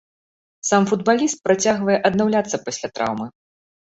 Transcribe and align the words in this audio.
Сам 0.69 0.83
футбаліст 0.91 1.37
працягвае 1.47 1.97
аднаўляцца 2.09 2.57
пасля 2.65 2.87
траўмы. 2.97 3.27